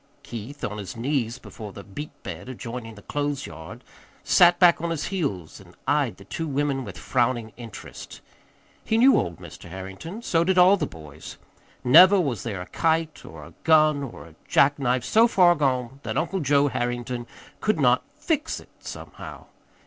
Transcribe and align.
Keith, 0.23 0.63
on 0.63 0.79
his 0.79 0.97
knees 0.97 1.37
before 1.37 1.71
the 1.73 1.83
beet 1.83 2.23
bed 2.23 2.49
adjoining 2.49 2.95
the 2.95 3.03
clothes 3.03 3.45
yard, 3.45 3.83
sat 4.23 4.57
back 4.57 4.81
on 4.81 4.89
his 4.89 5.09
heels 5.13 5.59
and 5.59 5.75
eyed 5.87 6.17
the 6.17 6.25
two 6.25 6.47
women 6.47 6.83
with 6.83 6.97
frowning 6.97 7.53
interest. 7.55 8.19
He 8.83 8.97
knew 8.97 9.15
old 9.15 9.37
Mr. 9.37 9.69
Harrington. 9.69 10.23
So 10.23 10.43
did 10.43 10.57
all 10.57 10.75
the 10.75 10.87
boys. 10.87 11.37
Never 11.83 12.19
was 12.19 12.41
there 12.41 12.61
a 12.61 12.65
kite 12.65 13.23
or 13.23 13.43
a 13.45 13.53
gun 13.63 14.01
or 14.01 14.25
a 14.25 14.33
jack 14.47 14.79
knife 14.79 15.03
so 15.05 15.27
far 15.27 15.53
gone 15.53 15.99
that 16.01 16.17
Uncle 16.17 16.39
Joe 16.39 16.67
Harrington 16.69 17.27
could 17.59 17.79
not 17.79 18.01
"fix 18.15 18.59
it" 18.59 18.69
somehow. 18.79 19.45